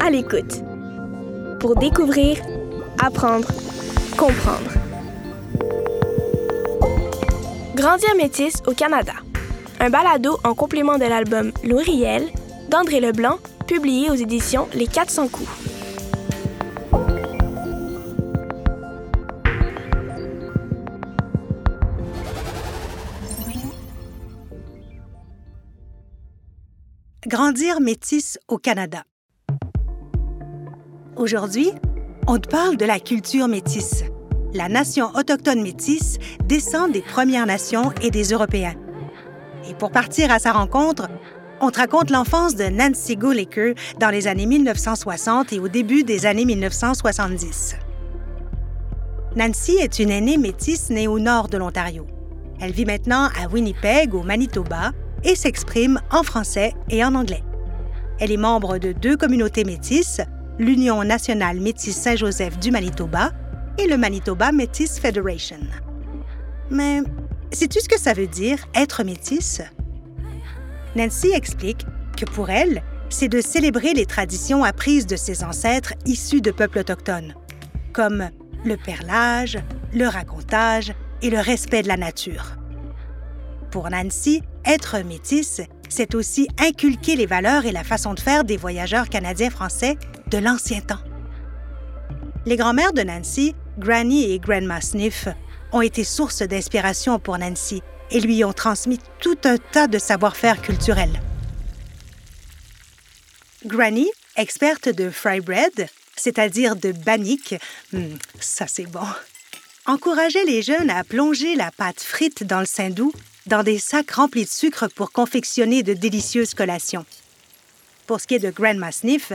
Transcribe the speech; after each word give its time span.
À 0.00 0.10
l'écoute. 0.10 0.62
Pour 1.60 1.76
découvrir, 1.76 2.38
apprendre, 3.02 3.48
comprendre. 4.16 4.70
Grandir 7.74 8.14
métis 8.16 8.62
au 8.66 8.72
Canada. 8.72 9.12
Un 9.80 9.90
balado 9.90 10.38
en 10.44 10.54
complément 10.54 10.98
de 10.98 11.04
l'album 11.04 11.52
L'Ouriel 11.64 12.28
d'André 12.68 13.00
Leblanc, 13.00 13.38
publié 13.66 14.10
aux 14.10 14.14
éditions 14.14 14.68
Les 14.74 14.86
400 14.86 15.28
coups. 15.28 15.63
Grandir 27.26 27.80
métis 27.80 28.38
au 28.48 28.58
Canada. 28.58 29.04
Aujourd'hui, 31.16 31.70
on 32.26 32.36
te 32.36 32.48
parle 32.48 32.76
de 32.76 32.84
la 32.84 33.00
culture 33.00 33.48
métisse. 33.48 34.04
La 34.52 34.68
nation 34.68 35.08
autochtone 35.14 35.62
métisse 35.62 36.18
descend 36.44 36.92
des 36.92 37.00
Premières 37.00 37.46
Nations 37.46 37.92
et 38.02 38.10
des 38.10 38.24
Européens. 38.24 38.74
Et 39.70 39.72
pour 39.72 39.90
partir 39.90 40.30
à 40.30 40.38
sa 40.38 40.52
rencontre, 40.52 41.08
on 41.62 41.70
te 41.70 41.78
raconte 41.78 42.10
l'enfance 42.10 42.56
de 42.56 42.64
Nancy 42.64 43.16
Goolaker 43.16 43.72
dans 43.98 44.10
les 44.10 44.26
années 44.26 44.44
1960 44.44 45.54
et 45.54 45.60
au 45.60 45.68
début 45.68 46.04
des 46.04 46.26
années 46.26 46.44
1970. 46.44 47.76
Nancy 49.34 49.78
est 49.80 49.98
une 49.98 50.10
aînée 50.10 50.36
métisse 50.36 50.90
née 50.90 51.08
au 51.08 51.18
nord 51.18 51.48
de 51.48 51.56
l'Ontario. 51.56 52.06
Elle 52.60 52.72
vit 52.72 52.84
maintenant 52.84 53.30
à 53.42 53.48
Winnipeg, 53.48 54.14
au 54.14 54.22
Manitoba, 54.22 54.92
et 55.24 55.34
s'exprime 55.34 56.00
en 56.10 56.22
français 56.22 56.72
et 56.90 57.04
en 57.04 57.14
anglais. 57.14 57.42
Elle 58.20 58.30
est 58.30 58.36
membre 58.36 58.78
de 58.78 58.92
deux 58.92 59.16
communautés 59.16 59.64
métisses, 59.64 60.20
l'Union 60.58 61.02
nationale 61.02 61.60
métisse 61.60 61.96
Saint-Joseph 61.96 62.58
du 62.58 62.70
Manitoba 62.70 63.32
et 63.78 63.88
le 63.88 63.96
Manitoba 63.96 64.52
Métis 64.52 65.00
Federation. 65.00 65.58
Mais 66.70 67.00
sais-tu 67.52 67.80
ce 67.80 67.88
que 67.88 67.98
ça 67.98 68.12
veut 68.12 68.28
dire 68.28 68.58
être 68.74 69.02
métisse? 69.02 69.62
Nancy 70.94 71.32
explique 71.34 71.84
que 72.16 72.24
pour 72.24 72.50
elle, 72.50 72.82
c'est 73.08 73.28
de 73.28 73.40
célébrer 73.40 73.94
les 73.94 74.06
traditions 74.06 74.64
apprises 74.64 75.06
de 75.06 75.16
ses 75.16 75.42
ancêtres 75.42 75.94
issus 76.06 76.40
de 76.40 76.50
peuples 76.50 76.78
autochtones, 76.78 77.34
comme 77.92 78.30
le 78.64 78.76
perlage, 78.76 79.58
le 79.92 80.06
racontage 80.06 80.92
et 81.22 81.30
le 81.30 81.40
respect 81.40 81.82
de 81.82 81.88
la 81.88 81.96
nature. 81.96 82.56
Pour 83.74 83.90
Nancy, 83.90 84.40
être 84.64 84.98
métisse, 85.00 85.60
c'est 85.88 86.14
aussi 86.14 86.46
inculquer 86.60 87.16
les 87.16 87.26
valeurs 87.26 87.66
et 87.66 87.72
la 87.72 87.82
façon 87.82 88.14
de 88.14 88.20
faire 88.20 88.44
des 88.44 88.56
voyageurs 88.56 89.08
canadiens-français 89.08 89.98
de 90.28 90.38
l'ancien 90.38 90.80
temps. 90.80 91.00
Les 92.46 92.54
grands-mères 92.54 92.92
de 92.92 93.02
Nancy, 93.02 93.56
Granny 93.76 94.30
et 94.30 94.38
Grandma 94.38 94.80
Sniff, 94.80 95.26
ont 95.72 95.80
été 95.80 96.04
source 96.04 96.42
d'inspiration 96.42 97.18
pour 97.18 97.36
Nancy 97.36 97.82
et 98.12 98.20
lui 98.20 98.44
ont 98.44 98.52
transmis 98.52 99.00
tout 99.18 99.38
un 99.42 99.56
tas 99.56 99.88
de 99.88 99.98
savoir-faire 99.98 100.62
culturels. 100.62 101.20
Granny, 103.66 104.08
experte 104.36 104.88
de 104.88 105.10
fry 105.10 105.40
bread, 105.40 105.88
c'est-à-dire 106.14 106.76
de 106.76 106.92
bannique, 106.92 107.56
hmm, 107.92 108.14
ça 108.38 108.68
c'est 108.68 108.86
bon, 108.86 109.08
encourageait 109.84 110.44
les 110.44 110.62
jeunes 110.62 110.90
à 110.90 111.02
plonger 111.02 111.56
la 111.56 111.72
pâte 111.72 112.00
frite 112.00 112.44
dans 112.44 112.60
le 112.60 112.66
saindoux 112.66 113.12
dans 113.46 113.62
des 113.62 113.78
sacs 113.78 114.10
remplis 114.10 114.44
de 114.44 114.50
sucre 114.50 114.88
pour 114.88 115.12
confectionner 115.12 115.82
de 115.82 115.94
délicieuses 115.94 116.54
collations. 116.54 117.04
Pour 118.06 118.20
ce 118.20 118.26
qui 118.26 118.34
est 118.34 118.38
de 118.38 118.50
Grandma 118.50 118.92
Sniff, 118.92 119.32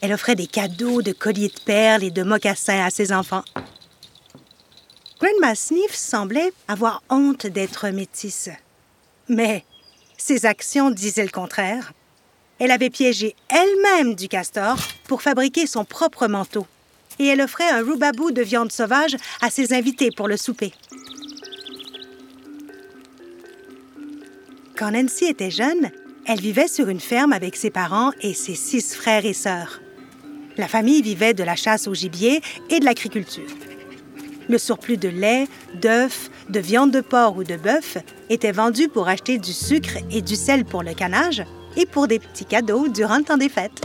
elle 0.00 0.12
offrait 0.12 0.34
des 0.34 0.46
cadeaux 0.46 1.02
de 1.02 1.12
colliers 1.12 1.48
de 1.48 1.60
perles 1.64 2.04
et 2.04 2.10
de 2.10 2.22
mocassins 2.22 2.84
à 2.84 2.90
ses 2.90 3.12
enfants. 3.12 3.44
Grandma 5.20 5.54
Sniff 5.54 5.94
semblait 5.94 6.52
avoir 6.68 7.02
honte 7.08 7.46
d'être 7.46 7.88
métisse. 7.88 8.50
Mais 9.28 9.64
ses 10.18 10.46
actions 10.46 10.90
disaient 10.90 11.24
le 11.24 11.30
contraire. 11.30 11.92
Elle 12.58 12.70
avait 12.70 12.90
piégé 12.90 13.34
elle-même 13.48 14.14
du 14.14 14.28
castor 14.28 14.76
pour 15.08 15.22
fabriquer 15.22 15.66
son 15.66 15.84
propre 15.84 16.26
manteau. 16.26 16.66
Et 17.18 17.26
elle 17.26 17.40
offrait 17.40 17.68
un 17.68 17.82
roubabou 17.82 18.30
de 18.30 18.42
viande 18.42 18.72
sauvage 18.72 19.16
à 19.40 19.50
ses 19.50 19.72
invités 19.72 20.10
pour 20.10 20.28
le 20.28 20.36
souper. 20.36 20.72
Quand 24.76 24.90
Nancy 24.90 25.24
était 25.24 25.50
jeune, 25.50 25.90
elle 26.26 26.40
vivait 26.40 26.68
sur 26.68 26.90
une 26.90 27.00
ferme 27.00 27.32
avec 27.32 27.56
ses 27.56 27.70
parents 27.70 28.10
et 28.20 28.34
ses 28.34 28.54
six 28.54 28.94
frères 28.94 29.24
et 29.24 29.32
sœurs. 29.32 29.80
La 30.58 30.68
famille 30.68 31.00
vivait 31.00 31.32
de 31.32 31.42
la 31.42 31.56
chasse 31.56 31.88
au 31.88 31.94
gibier 31.94 32.42
et 32.68 32.78
de 32.78 32.84
l'agriculture. 32.84 33.48
Le 34.50 34.58
surplus 34.58 34.98
de 34.98 35.08
lait, 35.08 35.48
d'œufs, 35.80 36.30
de 36.50 36.60
viande 36.60 36.90
de 36.90 37.00
porc 37.00 37.38
ou 37.38 37.44
de 37.44 37.56
bœuf 37.56 37.96
était 38.28 38.52
vendu 38.52 38.88
pour 38.88 39.08
acheter 39.08 39.38
du 39.38 39.54
sucre 39.54 39.96
et 40.10 40.20
du 40.20 40.36
sel 40.36 40.66
pour 40.66 40.82
le 40.82 40.92
canage 40.92 41.42
et 41.78 41.86
pour 41.86 42.06
des 42.06 42.18
petits 42.18 42.44
cadeaux 42.44 42.88
durant 42.88 43.16
le 43.16 43.24
temps 43.24 43.38
des 43.38 43.48
fêtes. 43.48 43.80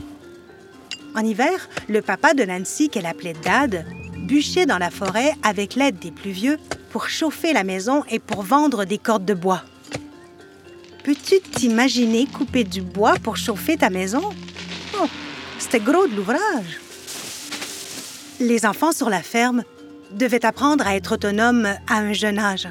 En 1.15 1.23
hiver, 1.23 1.69
le 1.87 2.01
papa 2.01 2.33
de 2.33 2.43
Nancy, 2.43 2.89
qu'elle 2.89 3.05
appelait 3.05 3.35
Dad, 3.45 3.85
bûchait 4.27 4.65
dans 4.65 4.77
la 4.77 4.91
forêt 4.91 5.35
avec 5.41 5.75
l'aide 5.75 5.99
des 5.99 6.11
plus 6.11 6.31
vieux 6.31 6.57
pour 6.89 7.07
chauffer 7.07 7.53
la 7.53 7.63
maison 7.63 8.03
et 8.09 8.19
pour 8.19 8.43
vendre 8.43 8.83
des 8.83 8.97
cordes 8.97 9.25
de 9.25 9.33
bois. 9.33 9.63
Peux-tu 11.03 11.39
t'imaginer 11.39 12.27
couper 12.27 12.63
du 12.63 12.81
bois 12.81 13.15
pour 13.23 13.35
chauffer 13.37 13.77
ta 13.77 13.89
maison? 13.89 14.21
Oh, 14.99 15.07
c'était 15.57 15.79
gros 15.79 16.07
de 16.07 16.15
l'ouvrage. 16.15 16.79
Les 18.39 18.65
enfants 18.65 18.91
sur 18.91 19.09
la 19.09 19.23
ferme 19.23 19.63
devaient 20.11 20.45
apprendre 20.45 20.85
à 20.85 20.95
être 20.95 21.13
autonomes 21.13 21.67
à 21.87 21.97
un 21.97 22.13
jeune 22.13 22.37
âge, 22.37 22.67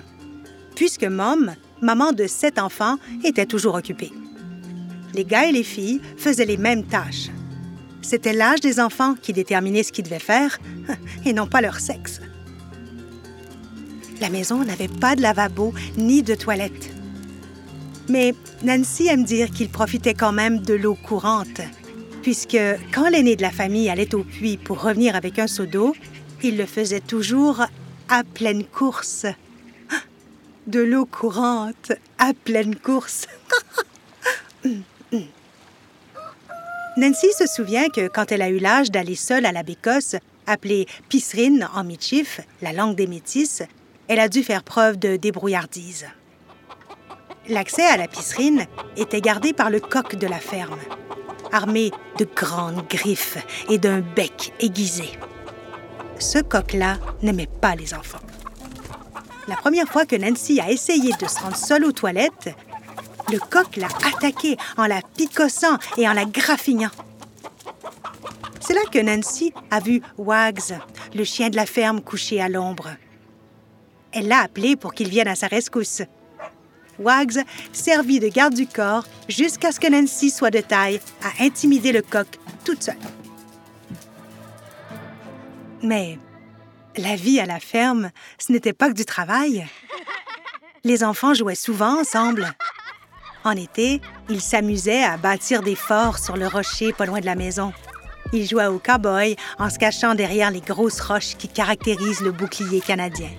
puisque 0.76 1.04
Mom, 1.04 1.54
maman 1.80 2.12
de 2.12 2.26
sept 2.26 2.58
enfants, 2.58 2.98
était 3.24 3.46
toujours 3.46 3.74
occupée. 3.74 4.12
Les 5.14 5.24
gars 5.24 5.46
et 5.46 5.52
les 5.52 5.64
filles 5.64 6.00
faisaient 6.16 6.44
les 6.44 6.56
mêmes 6.56 6.84
tâches. 6.84 7.30
C'était 8.02 8.32
l'âge 8.32 8.60
des 8.60 8.78
enfants 8.78 9.14
qui 9.20 9.32
déterminait 9.32 9.82
ce 9.82 9.92
qu'ils 9.92 10.04
devaient 10.04 10.18
faire 10.20 10.58
et 11.24 11.32
non 11.32 11.46
pas 11.46 11.60
leur 11.60 11.80
sexe. 11.80 12.20
La 14.20 14.30
maison 14.30 14.64
n'avait 14.64 14.88
pas 14.88 15.16
de 15.16 15.22
lavabo 15.22 15.72
ni 15.96 16.22
de 16.22 16.34
toilette. 16.34 16.89
Mais 18.10 18.34
Nancy 18.64 19.06
aime 19.06 19.22
dire 19.22 19.52
qu'il 19.52 19.68
profitait 19.68 20.14
quand 20.14 20.32
même 20.32 20.58
de 20.58 20.74
l'eau 20.74 20.96
courante, 20.96 21.60
puisque 22.22 22.58
quand 22.92 23.08
l'aîné 23.08 23.36
de 23.36 23.42
la 23.42 23.52
famille 23.52 23.88
allait 23.88 24.16
au 24.16 24.24
puits 24.24 24.56
pour 24.56 24.82
revenir 24.82 25.14
avec 25.14 25.38
un 25.38 25.46
seau 25.46 25.64
d'eau, 25.64 25.94
il 26.42 26.56
le 26.56 26.66
faisait 26.66 26.98
toujours 26.98 27.64
à 28.08 28.24
pleine 28.24 28.64
course. 28.64 29.26
De 30.66 30.80
l'eau 30.80 31.06
courante 31.06 31.92
à 32.18 32.32
pleine 32.34 32.74
course. 32.74 33.28
Nancy 36.96 37.28
se 37.38 37.46
souvient 37.46 37.88
que 37.90 38.08
quand 38.08 38.32
elle 38.32 38.42
a 38.42 38.50
eu 38.50 38.58
l'âge 38.58 38.90
d'aller 38.90 39.14
seule 39.14 39.46
à 39.46 39.52
la 39.52 39.62
Bécosse, 39.62 40.16
appelée 40.48 40.86
pisserine 41.08 41.68
en 41.74 41.84
Michif, 41.84 42.40
la 42.60 42.72
langue 42.72 42.96
des 42.96 43.06
métis, 43.06 43.62
elle 44.08 44.18
a 44.18 44.28
dû 44.28 44.42
faire 44.42 44.64
preuve 44.64 44.98
de 44.98 45.14
débrouillardise. 45.14 46.06
L'accès 47.50 47.84
à 47.84 47.96
la 47.96 48.06
piscine 48.06 48.64
était 48.96 49.20
gardé 49.20 49.52
par 49.52 49.70
le 49.70 49.80
coq 49.80 50.14
de 50.14 50.28
la 50.28 50.38
ferme, 50.38 50.78
armé 51.50 51.90
de 52.16 52.24
grandes 52.24 52.86
griffes 52.88 53.38
et 53.68 53.76
d'un 53.76 53.98
bec 53.98 54.52
aiguisé. 54.60 55.10
Ce 56.20 56.38
coq-là 56.38 56.98
n'aimait 57.22 57.48
pas 57.60 57.74
les 57.74 57.92
enfants. 57.92 58.20
La 59.48 59.56
première 59.56 59.88
fois 59.88 60.06
que 60.06 60.14
Nancy 60.14 60.60
a 60.60 60.70
essayé 60.70 61.12
de 61.20 61.26
se 61.26 61.40
rendre 61.40 61.56
seule 61.56 61.84
aux 61.84 61.90
toilettes, 61.90 62.54
le 63.32 63.40
coq 63.40 63.76
l'a 63.78 63.88
attaquée 63.88 64.56
en 64.76 64.86
la 64.86 65.02
picossant 65.02 65.76
et 65.96 66.08
en 66.08 66.12
la 66.12 66.26
graffignant. 66.26 66.92
C'est 68.60 68.74
là 68.74 68.82
que 68.92 69.00
Nancy 69.00 69.52
a 69.72 69.80
vu 69.80 70.02
Wags, 70.18 70.78
le 71.16 71.24
chien 71.24 71.50
de 71.50 71.56
la 71.56 71.66
ferme 71.66 72.00
couché 72.00 72.40
à 72.40 72.48
l'ombre. 72.48 72.90
Elle 74.12 74.28
l'a 74.28 74.38
appelé 74.38 74.76
pour 74.76 74.94
qu'il 74.94 75.08
vienne 75.08 75.26
à 75.26 75.34
sa 75.34 75.48
rescousse. 75.48 76.02
Wags 77.00 77.44
servit 77.72 78.20
de 78.20 78.28
garde 78.28 78.54
du 78.54 78.66
corps 78.66 79.04
jusqu'à 79.28 79.72
ce 79.72 79.80
que 79.80 79.88
Nancy 79.88 80.30
soit 80.30 80.50
de 80.50 80.60
taille 80.60 81.00
à 81.22 81.42
intimider 81.42 81.92
le 81.92 82.02
coq 82.02 82.38
toute 82.64 82.82
seule. 82.82 82.94
Mais 85.82 86.18
la 86.96 87.16
vie 87.16 87.40
à 87.40 87.46
la 87.46 87.60
ferme, 87.60 88.10
ce 88.38 88.52
n'était 88.52 88.72
pas 88.72 88.88
que 88.88 88.94
du 88.94 89.04
travail. 89.04 89.66
Les 90.84 91.04
enfants 91.04 91.34
jouaient 91.34 91.54
souvent 91.54 92.00
ensemble. 92.00 92.54
En 93.44 93.52
été, 93.52 94.00
ils 94.28 94.42
s'amusaient 94.42 95.02
à 95.02 95.16
bâtir 95.16 95.62
des 95.62 95.74
forts 95.74 96.18
sur 96.18 96.36
le 96.36 96.46
rocher 96.46 96.92
pas 96.92 97.06
loin 97.06 97.20
de 97.20 97.26
la 97.26 97.34
maison. 97.34 97.72
Ils 98.32 98.46
jouaient 98.46 98.66
au 98.66 98.78
cow-boy 98.78 99.36
en 99.58 99.70
se 99.70 99.78
cachant 99.78 100.14
derrière 100.14 100.50
les 100.50 100.60
grosses 100.60 101.00
roches 101.00 101.36
qui 101.36 101.48
caractérisent 101.48 102.20
le 102.20 102.32
bouclier 102.32 102.80
canadien. 102.80 103.30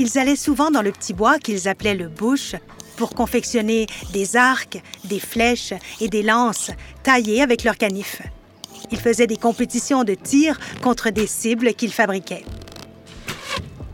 Ils 0.00 0.18
allaient 0.18 0.34
souvent 0.34 0.70
dans 0.70 0.80
le 0.80 0.92
petit 0.92 1.12
bois 1.12 1.38
qu'ils 1.38 1.68
appelaient 1.68 1.94
le 1.94 2.08
bush 2.08 2.56
pour 2.96 3.10
confectionner 3.10 3.86
des 4.14 4.34
arcs, 4.34 4.82
des 5.04 5.20
flèches 5.20 5.74
et 6.00 6.08
des 6.08 6.22
lances 6.22 6.70
taillées 7.02 7.42
avec 7.42 7.64
leurs 7.64 7.76
canifs. 7.76 8.22
Ils 8.90 8.98
faisaient 8.98 9.26
des 9.26 9.36
compétitions 9.36 10.02
de 10.02 10.14
tir 10.14 10.58
contre 10.82 11.10
des 11.10 11.26
cibles 11.26 11.74
qu'ils 11.74 11.92
fabriquaient. 11.92 12.46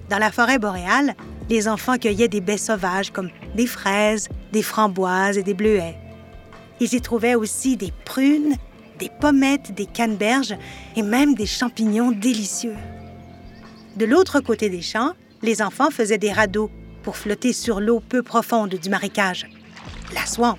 Dans 0.09 0.19
la 0.19 0.31
forêt 0.31 0.61
boréale, 0.61 1.17
les 1.51 1.67
enfants 1.67 1.99
cueillaient 1.99 2.29
des 2.29 2.41
baies 2.41 2.57
sauvages 2.57 3.11
comme 3.11 3.31
des 3.57 3.67
fraises, 3.67 4.29
des 4.53 4.63
framboises 4.63 5.39
et 5.39 5.43
des 5.43 5.55
bleuets. 5.55 5.97
Ils 6.79 6.95
y 6.95 7.01
trouvaient 7.01 7.35
aussi 7.35 7.77
des 7.77 7.93
prunes, 8.05 8.55
des 9.01 9.11
pommettes, 9.21 9.75
des 9.75 9.87
canneberges 9.87 10.55
et 10.95 11.03
même 11.03 11.35
des 11.35 11.47
champignons 11.47 12.13
délicieux. 12.13 12.77
De 13.97 14.05
l'autre 14.05 14.39
côté 14.39 14.71
des 14.71 14.83
champs, 14.83 15.15
les 15.43 15.63
enfants 15.63 15.91
faisaient 15.91 16.19
des 16.19 16.33
radeaux 16.33 16.71
pour 17.03 17.17
flotter 17.17 17.53
sur 17.53 17.81
l'eau 17.81 18.01
peu 18.01 18.23
profonde 18.23 18.75
du 18.75 18.89
marécage, 18.89 19.47
la 20.13 20.27
swamp. 20.27 20.59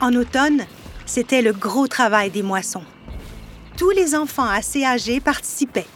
En 0.00 0.14
automne, 0.14 0.64
c'était 1.06 1.42
le 1.42 1.52
gros 1.52 1.86
travail 1.86 2.30
des 2.30 2.42
moissons. 2.42 2.84
Tous 3.76 3.90
les 3.90 4.14
enfants 4.14 4.48
assez 4.48 4.84
âgés 4.84 5.20
participaient. 5.20 5.86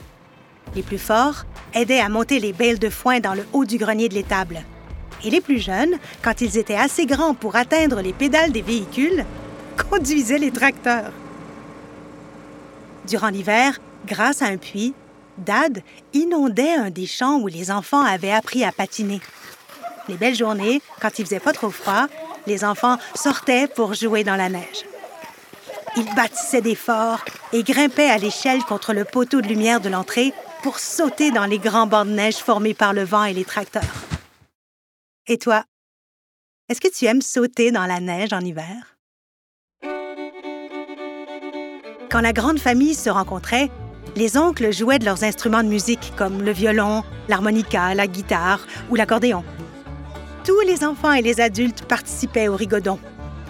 Les 0.75 0.82
plus 0.82 0.99
forts 0.99 1.44
aidaient 1.75 2.00
à 2.00 2.08
monter 2.08 2.38
les 2.38 2.52
bales 2.52 2.79
de 2.79 2.88
foin 2.88 3.20
dans 3.20 3.35
le 3.35 3.44
haut 3.52 3.64
du 3.64 3.76
grenier 3.76 4.08
de 4.08 4.14
l'étable. 4.14 4.62
Et 5.25 5.31
les 5.31 5.41
plus 5.41 5.58
jeunes, 5.58 5.97
quand 6.23 6.41
ils 6.41 6.56
étaient 6.56 6.76
assez 6.76 7.06
grands 7.06 7.35
pour 7.35 7.56
atteindre 7.56 8.00
les 8.00 8.12
pédales 8.12 8.52
des 8.52 8.62
véhicules, 8.62 9.25
conduisaient 9.91 10.38
les 10.38 10.50
tracteurs. 10.50 11.12
Durant 13.06 13.29
l'hiver, 13.29 13.79
grâce 14.06 14.41
à 14.41 14.47
un 14.47 14.56
puits, 14.56 14.94
Dad 15.38 15.82
inondait 16.12 16.74
un 16.74 16.90
des 16.90 17.06
champs 17.06 17.38
où 17.38 17.46
les 17.46 17.70
enfants 17.70 18.04
avaient 18.04 18.32
appris 18.32 18.64
à 18.64 18.72
patiner. 18.72 19.20
Les 20.08 20.16
belles 20.16 20.34
journées, 20.34 20.82
quand 21.00 21.18
il 21.18 21.24
faisait 21.24 21.40
pas 21.40 21.52
trop 21.52 21.70
froid, 21.70 22.06
les 22.46 22.64
enfants 22.64 22.98
sortaient 23.14 23.68
pour 23.68 23.94
jouer 23.94 24.24
dans 24.24 24.36
la 24.36 24.48
neige. 24.48 24.84
Ils 25.96 26.14
bâtissaient 26.14 26.62
des 26.62 26.74
forts 26.74 27.24
et 27.52 27.62
grimpaient 27.62 28.10
à 28.10 28.18
l'échelle 28.18 28.62
contre 28.64 28.92
le 28.92 29.04
poteau 29.04 29.40
de 29.40 29.48
lumière 29.48 29.80
de 29.80 29.88
l'entrée 29.88 30.32
pour 30.62 30.78
sauter 30.78 31.30
dans 31.30 31.46
les 31.46 31.58
grands 31.58 31.86
bancs 31.86 32.06
de 32.06 32.12
neige 32.12 32.36
formés 32.36 32.74
par 32.74 32.92
le 32.92 33.04
vent 33.04 33.24
et 33.24 33.32
les 33.32 33.44
tracteurs. 33.44 33.82
Et 35.26 35.38
toi, 35.38 35.64
est-ce 36.68 36.80
que 36.80 36.88
tu 36.88 37.06
aimes 37.06 37.22
sauter 37.22 37.72
dans 37.72 37.86
la 37.86 38.00
neige 38.00 38.32
en 38.32 38.40
hiver? 38.40 38.96
Quand 42.10 42.20
la 42.20 42.32
grande 42.32 42.58
famille 42.58 42.94
se 42.94 43.10
rencontrait, 43.10 43.70
les 44.17 44.37
oncles 44.37 44.73
jouaient 44.73 44.99
de 44.99 45.05
leurs 45.05 45.25
instruments 45.25 45.62
de 45.62 45.69
musique 45.69 46.12
comme 46.17 46.43
le 46.43 46.52
violon, 46.52 47.02
l'harmonica, 47.29 47.94
la 47.94 48.06
guitare 48.06 48.67
ou 48.91 48.97
l'accordéon. 48.97 49.44
Tous 50.44 50.61
les 50.61 50.85
enfants 50.85 51.12
et 51.12 51.23
les 51.23 51.41
adultes 51.41 51.85
participaient 51.85 52.49
au 52.49 52.56
rigodon. 52.56 52.99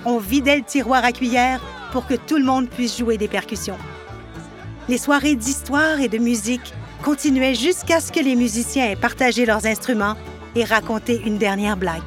On 0.04 0.18
vidait 0.18 0.56
le 0.56 0.62
tiroir 0.62 1.04
à 1.04 1.12
cuillère 1.12 1.60
pour 1.92 2.06
que 2.06 2.14
tout 2.14 2.36
le 2.36 2.44
monde 2.44 2.68
puisse 2.68 2.98
jouer 2.98 3.16
des 3.16 3.28
percussions. 3.28 3.78
Les 4.88 4.98
soirées 4.98 5.36
d'histoire 5.36 6.00
et 6.00 6.08
de 6.08 6.18
musique 6.18 6.74
continuaient 7.02 7.54
jusqu'à 7.54 8.00
ce 8.00 8.12
que 8.12 8.20
les 8.20 8.36
musiciens 8.36 8.90
aient 8.90 8.96
partagé 8.96 9.46
leurs 9.46 9.66
instruments 9.66 10.16
et 10.54 10.64
raconté 10.64 11.20
une 11.24 11.38
dernière 11.38 11.76
blague. 11.76 12.02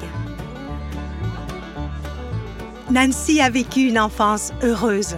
Nancy 2.90 3.40
a 3.40 3.50
vécu 3.50 3.88
une 3.88 3.98
enfance 3.98 4.52
heureuse. 4.62 5.16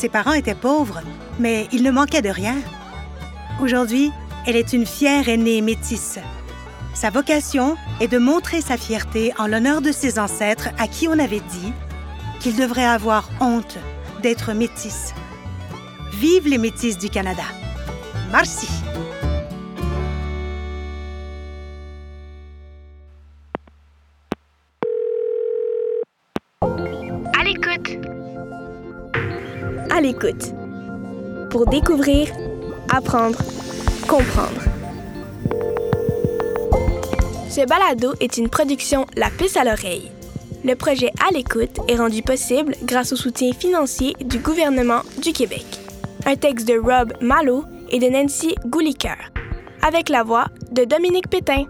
Ses 0.00 0.08
parents 0.08 0.32
étaient 0.32 0.54
pauvres, 0.54 1.02
mais 1.38 1.68
il 1.72 1.82
ne 1.82 1.90
manquait 1.90 2.22
de 2.22 2.30
rien. 2.30 2.56
Aujourd'hui, 3.60 4.10
elle 4.46 4.56
est 4.56 4.72
une 4.72 4.86
fière 4.86 5.28
aînée 5.28 5.60
métisse. 5.60 6.18
Sa 6.94 7.10
vocation 7.10 7.76
est 8.00 8.08
de 8.08 8.16
montrer 8.16 8.62
sa 8.62 8.78
fierté 8.78 9.34
en 9.38 9.46
l'honneur 9.46 9.82
de 9.82 9.92
ses 9.92 10.18
ancêtres 10.18 10.70
à 10.78 10.88
qui 10.88 11.06
on 11.06 11.18
avait 11.18 11.42
dit 11.50 11.74
qu'ils 12.40 12.56
devraient 12.56 12.82
avoir 12.82 13.28
honte 13.42 13.76
d'être 14.22 14.54
métis. 14.54 15.12
Vive 16.14 16.48
les 16.48 16.56
métis 16.56 16.96
du 16.96 17.10
Canada. 17.10 17.44
Merci. 18.32 18.68
L'écoute. 30.00 30.54
Pour 31.50 31.66
découvrir, 31.66 32.28
apprendre, 32.90 33.38
comprendre. 34.08 34.62
Ce 37.50 37.66
balado 37.66 38.14
est 38.20 38.38
une 38.38 38.48
production 38.48 39.06
La 39.14 39.28
Puce 39.28 39.58
à 39.58 39.64
l'oreille. 39.64 40.10
Le 40.64 40.74
projet 40.74 41.10
À 41.20 41.30
l'écoute 41.34 41.80
est 41.86 41.96
rendu 41.96 42.22
possible 42.22 42.76
grâce 42.84 43.12
au 43.12 43.16
soutien 43.16 43.52
financier 43.52 44.14
du 44.24 44.38
gouvernement 44.38 45.02
du 45.20 45.32
Québec. 45.32 45.66
Un 46.24 46.36
texte 46.36 46.66
de 46.66 46.78
Rob 46.78 47.12
Malo 47.20 47.64
et 47.90 47.98
de 47.98 48.08
Nancy 48.08 48.54
Gouliker, 48.64 49.18
avec 49.86 50.08
la 50.08 50.22
voix 50.22 50.46
de 50.72 50.84
Dominique 50.84 51.28
Pétain. 51.28 51.66